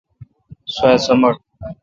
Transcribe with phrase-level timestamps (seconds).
[0.73, 1.35] سوا سمٹ